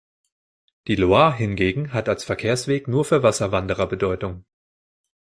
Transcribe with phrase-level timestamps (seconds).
[0.87, 4.45] Die Loire hingegen hat als Verkehrsweg nur für Wasserwanderer Bedeutung.